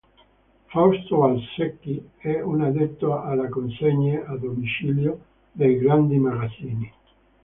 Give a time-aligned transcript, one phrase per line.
[0.65, 6.91] Fausto Valsecchi è un addetto alle consegne a domicilio dei Grandi magazzini.